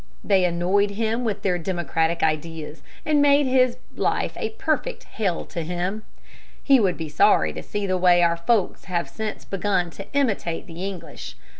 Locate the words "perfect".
4.49-5.03